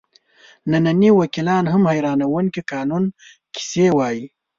ننني 0.71 1.09
وکیلان 1.19 1.65
هم 1.73 1.83
حیرانوونکې 1.91 2.61
قانوني 2.71 3.09
کیسې 3.55 3.87
وایي. 3.97 4.25